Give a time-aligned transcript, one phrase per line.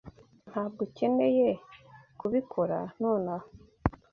[0.49, 1.49] Ntabwo ukeneye
[2.19, 3.47] kubikora nonaha.